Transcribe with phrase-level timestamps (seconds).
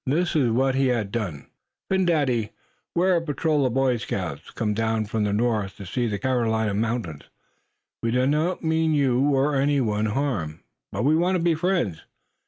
[0.07, 1.45] This was what he had done:
[1.87, 2.49] "Phin Dady
[2.95, 6.17] We are a patrol of Boy Scouts, come down from the North to see the
[6.17, 7.25] Carolina mountains.
[8.01, 10.61] We do not mean you, or any one, harm;
[10.91, 12.01] but want to be friends.